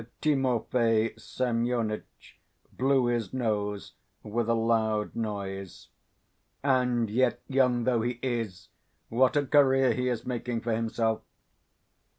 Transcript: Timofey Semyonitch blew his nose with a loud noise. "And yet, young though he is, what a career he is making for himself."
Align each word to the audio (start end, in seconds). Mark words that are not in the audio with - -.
Timofey 0.19 1.13
Semyonitch 1.15 2.39
blew 2.73 3.05
his 3.05 3.35
nose 3.35 3.93
with 4.23 4.49
a 4.49 4.55
loud 4.55 5.15
noise. 5.15 5.89
"And 6.63 7.07
yet, 7.07 7.39
young 7.47 7.83
though 7.83 8.01
he 8.01 8.17
is, 8.23 8.69
what 9.09 9.37
a 9.37 9.45
career 9.45 9.93
he 9.93 10.07
is 10.09 10.25
making 10.25 10.61
for 10.61 10.73
himself." 10.73 11.21